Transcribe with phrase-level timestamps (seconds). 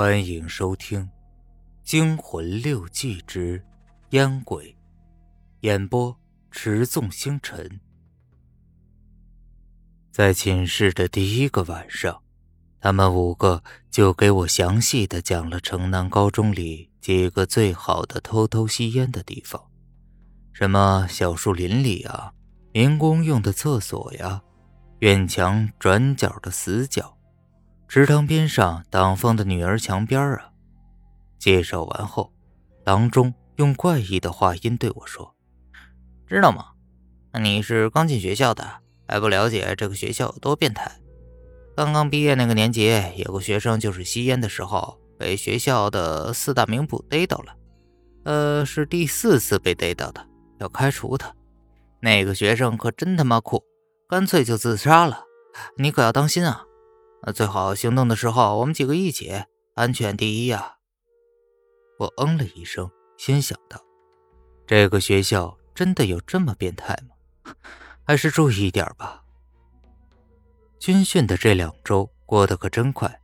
[0.00, 1.00] 欢迎收听
[1.82, 3.60] 《惊魂六记之
[4.10, 4.66] 烟鬼》，
[5.62, 6.16] 演播
[6.52, 7.80] 持纵星辰。
[10.12, 12.22] 在寝室的第一个晚上，
[12.80, 13.60] 他们五个
[13.90, 19.60] 就给我详细的讲了城南高中里几个最好的偷偷吸烟的地方，
[20.52, 22.32] 什么小树林里啊，
[22.72, 24.40] 民工用的厕所呀，
[25.00, 27.17] 院墙转角的死角。
[27.88, 30.50] 池塘边上挡风的女儿墙边啊！
[31.38, 32.30] 介绍完后，
[32.84, 35.34] 郎中用怪异的话音对我说
[36.28, 36.66] ：“知道吗？
[37.40, 41.00] 你是刚进学校的，还不了解这个学校有多变态。
[41.74, 47.56] 刚刚毕业那个年级，有个学生就是吸烟的时候被学校的四大名捕逮到了，
[48.24, 50.26] 呃，是第四次被逮到的，
[50.58, 51.34] 要开除他。
[52.00, 53.64] 那个学生可真他妈酷，
[54.06, 55.24] 干脆就自杀了。
[55.78, 56.64] 你可要当心啊！”
[57.22, 60.76] 那最好行动的时候，我们几个一起，安全第一呀！
[61.98, 63.80] 我嗯了一声，心想到：
[64.66, 67.54] 这个学校真的有这么变态吗？
[68.04, 69.24] 还是注意一点吧。
[70.78, 73.20] 军训的这两周过得可真快，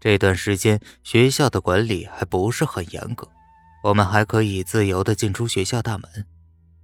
[0.00, 3.30] 这段时间学校的管理还不是很严格，
[3.84, 6.26] 我们还可以自由的进出学校大门。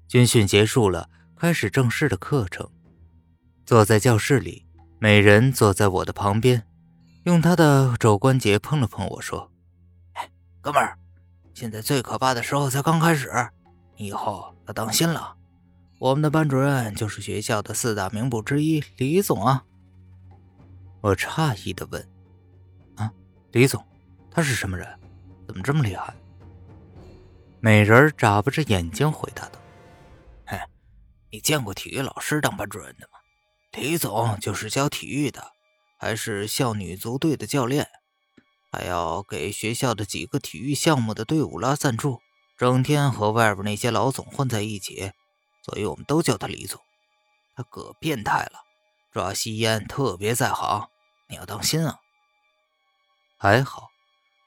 [0.07, 2.71] 军训结束了，开始正式的课程。
[3.65, 4.67] 坐在教室里。
[5.03, 6.63] 美人坐在我的旁边，
[7.23, 9.51] 用她的肘关节碰了碰我说
[10.13, 10.99] ：“哎，哥们儿，
[11.55, 13.31] 现在最可怕的时候才刚开始，
[13.97, 15.35] 你以后要当心了。
[15.99, 19.65] 我们的班主任就是学校的四大名捕之一李总啊。”
[21.01, 22.07] 我诧异的问
[22.97, 23.11] ：“啊，
[23.53, 23.83] 李总，
[24.31, 24.87] 他是什么人？
[25.49, 26.15] 怎么这么厉害？”
[27.59, 29.59] 美人眨巴着眼睛回答道
[30.45, 30.59] ：“嘿，
[31.31, 33.19] 你见过体育老师当班主任的吗？”
[33.73, 35.53] 李总就是教体育的，
[35.99, 37.89] 还是校女足队的教练，
[38.71, 42.21] 还要给学校的几个体育项目的队伍拉赞助，
[42.59, 45.13] 整天和外边那些老总混在一起，
[45.65, 46.79] 所以我们都叫他李总。
[47.57, 48.61] 他可变态了，
[49.13, 50.89] 抓吸烟特别在行，
[51.29, 52.01] 你要当心啊。
[53.39, 53.89] 还好，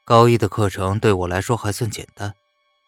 [0.04, 2.34] 高一的课程对我来说还算简单，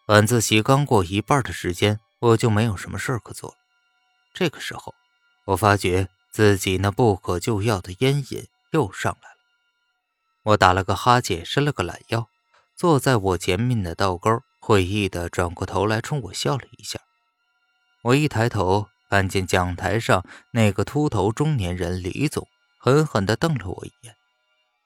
[0.07, 3.55] 晚自习刚过一半的时间，我就没有什么事可做了。
[4.33, 4.95] 这个时候，
[5.47, 6.07] 我发觉。
[6.37, 9.37] 自己那不可救药的烟瘾又上来了，
[10.43, 12.29] 我打了个哈欠，伸了个懒腰，
[12.75, 16.99] 坐在我前面的道沟，会意的转过头来冲我笑了一下。
[18.03, 22.47] 我一抬头，看见讲台上那个秃头中年人李总
[22.79, 24.15] 狠狠地瞪了我一眼，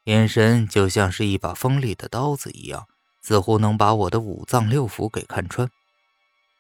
[0.06, 2.88] 眼神就像是一把锋利的刀子一样，
[3.22, 5.70] 似乎能把我的五脏六腑给看穿。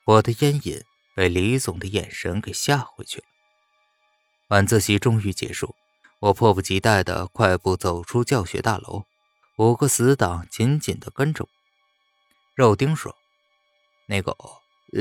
[0.06, 0.84] 我的烟瘾
[1.16, 3.26] 被李总的眼神给吓回去了。
[4.52, 5.74] 晚自习终于结束，
[6.20, 9.06] 我迫不及待地快步走出教学大楼，
[9.58, 11.50] 五个死党紧紧地跟着我。
[12.54, 13.16] 肉丁说
[14.08, 14.36] ：“那个，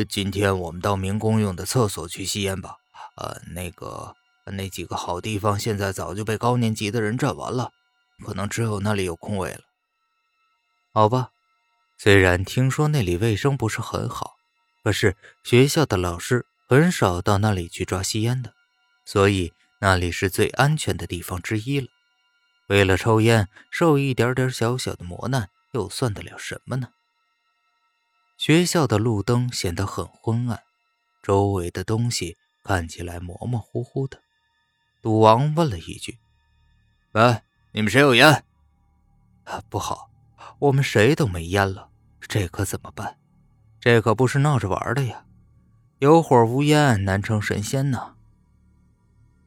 [0.09, 2.77] 今天我们到民工用的厕所去吸烟吧。
[3.17, 7.73] 呃，那个，那几个好地方现在早就被高年级的人占完了，
[8.25, 9.63] 可能只有那里有空位了。
[10.93, 11.31] 好吧，
[11.99, 14.35] 虽然听说那里卫生不是很好，
[14.85, 18.55] 可是学校的老师很少到那里去抓吸烟的。”
[19.05, 21.89] 所以那里是最安全的地方之一了。
[22.69, 26.91] 为了抽烟，受一点点小小的磨难，又算得了什么呢？
[28.39, 30.63] 学校的路灯显得很昏暗，
[31.23, 34.23] 周围的东西看起来模模糊糊的。
[35.03, 36.19] 赌王问了一句
[37.13, 38.45] ：“喂，你们谁有烟
[39.45, 40.11] ？”“啊，不好，
[40.59, 41.91] 我们谁都没烟了，
[42.21, 43.19] 这可怎么办？
[43.81, 45.25] 这可不是闹着玩的呀！
[45.99, 48.17] 有火无烟，难成神仙呢。”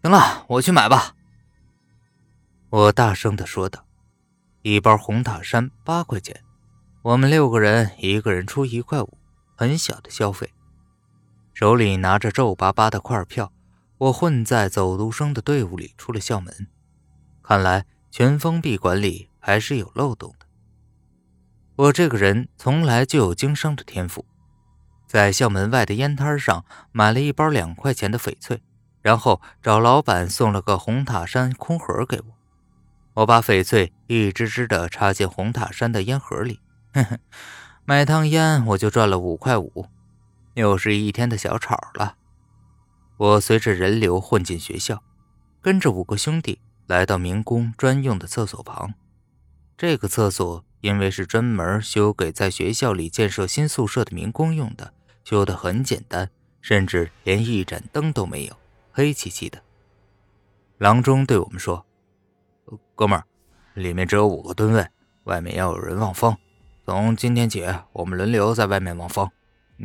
[0.04, 1.16] 行了，我去买吧。
[2.70, 3.86] 我大声的说道
[4.62, 6.44] ：“一包红塔山八块钱，
[7.04, 9.18] 我们六个人一个人出一块五，
[9.56, 10.54] 很小的消费。”
[11.56, 13.54] 手里拿着皱巴巴的块票，
[13.98, 16.68] 我混在走读生的队伍里出了校门。
[17.42, 20.46] 看来全封闭管理还是有漏洞的。
[21.78, 24.26] 我这个人从来就有经商的天赋，
[25.08, 28.62] 在校门外的烟摊上买了一包两块钱的翡翠。
[29.04, 32.26] 然后找老板送了个红塔山空盒给我，
[33.22, 36.62] 我把翡翠一只只的插进红塔山的烟盒里，
[36.94, 37.20] 哼哼，
[37.84, 39.88] 买趟烟我就赚了五块五，
[40.54, 42.16] 又是一天的小炒了。
[43.18, 45.04] 我随着人流混进学校，
[45.62, 48.94] 跟着五个兄弟来到民工专用的厕所旁。
[49.78, 54.94] 这个厕所因为是专门修给在学校里建设新宿舍的民工用的，
[55.26, 56.30] 修得很简单，
[56.62, 58.56] 甚至连一盏灯都没有。
[58.96, 59.60] 黑漆漆的，
[60.78, 61.84] 郎中对我们说
[62.94, 63.26] ：“哥们儿，
[63.74, 64.88] 里面只有五个蹲位，
[65.24, 66.38] 外面要有人望风。
[66.86, 69.28] 从今天起，我们轮流在外面望风。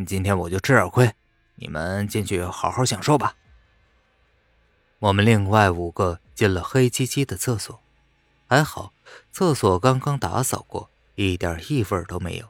[0.07, 1.11] 今天我就吃点亏，
[1.55, 3.35] 你们进去好好享受吧。
[4.99, 7.81] 我们另外五个进了黑漆漆的厕所，
[8.47, 8.93] 还好，
[9.33, 12.47] 厕所刚刚打扫过，一点异味都没有，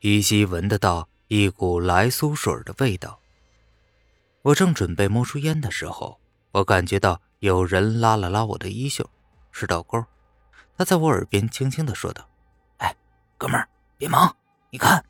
[0.00, 3.20] 依稀闻得到一股来苏水的味道。
[4.46, 6.20] 我正准备摸出烟的时候，
[6.52, 9.10] 我感觉到有人拉了拉我的衣袖，
[9.50, 10.04] 是道钩。
[10.78, 12.28] 他在我耳边轻轻的说道
[12.78, 12.94] ：“哎，
[13.36, 14.36] 哥们儿，别忙，
[14.70, 15.04] 你看。”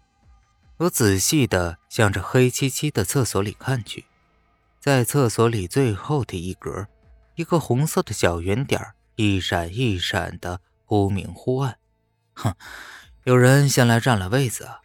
[0.79, 4.07] 我仔细的向着黑漆漆的厕所里看去。
[4.81, 6.87] 在厕所里最后的一格，
[7.35, 8.81] 一个红色的小圆点
[9.17, 11.77] 一闪一闪的，忽明忽暗。
[12.33, 12.55] 哼，
[13.25, 14.81] 有人先来占了位子啊！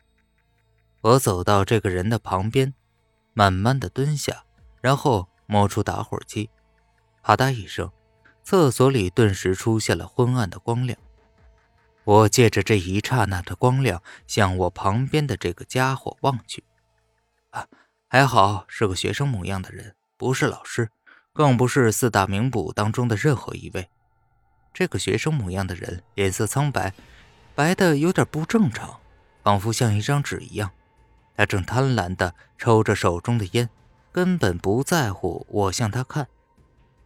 [0.99, 2.73] 我走到这个人的旁边，
[3.33, 4.43] 慢慢的蹲下，
[4.81, 6.49] 然后摸出打火机，
[7.21, 7.91] 啪嗒一声，
[8.43, 10.97] 厕所里顿时出现了昏暗的光亮。
[12.03, 16.63] 我借着这一刹那的光亮，向我旁边的这个家伙望去。
[17.51, 17.67] 啊！
[18.07, 20.89] 还好是个学生模样的人，不是老师，
[21.31, 23.89] 更不是四大名捕当中的任何一位。
[24.73, 26.93] 这个学生模样的人脸色苍白，
[27.55, 28.99] 白的有点不正常，
[29.43, 30.71] 仿佛像一张纸一样。
[31.41, 33.67] 他正贪婪地抽着手中的烟，
[34.11, 36.27] 根本不在乎我向他看。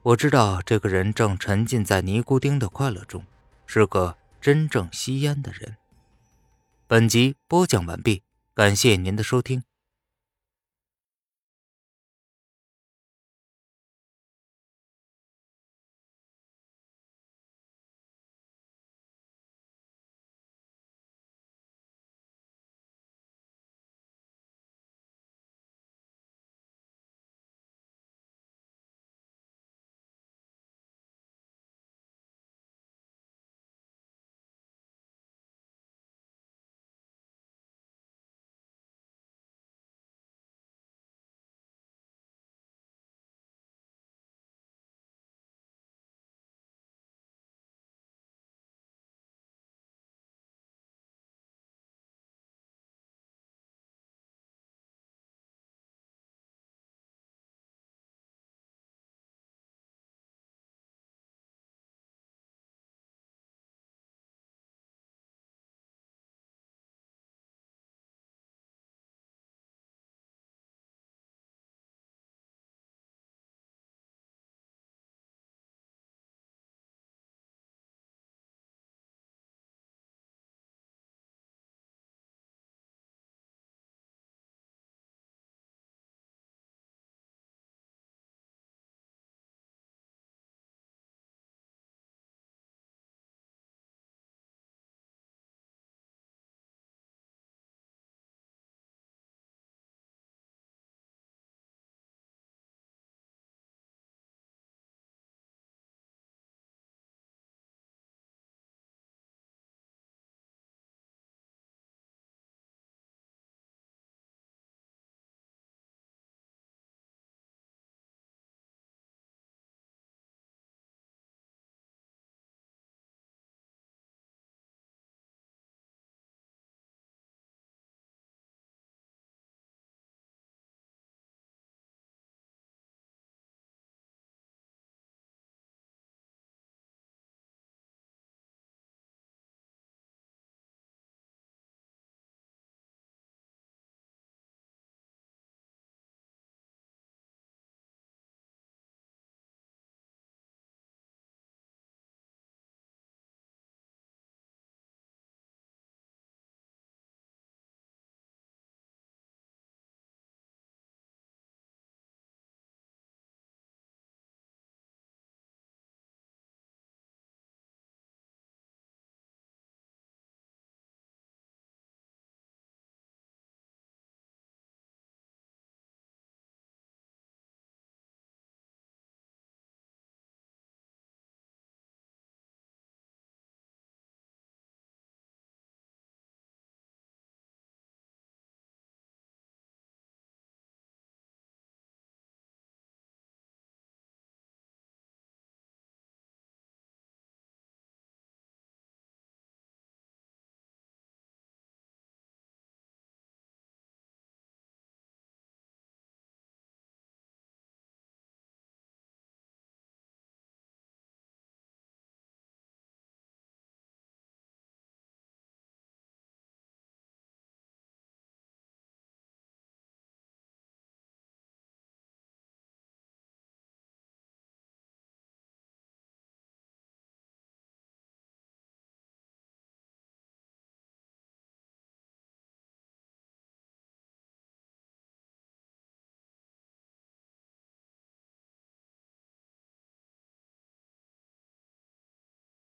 [0.01, 3.23] 我知道这个人正沉浸在尼古丁的快乐中，
[3.65, 5.77] 是个真正吸烟的人。
[6.85, 8.23] 本集播讲完毕，
[8.53, 9.63] 感谢您的收听。